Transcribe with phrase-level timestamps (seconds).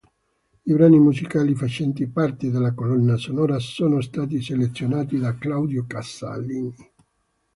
[0.63, 6.73] I brani musicali facenti parte della colonna sonora sono stati selezionati da Claudio Casalini.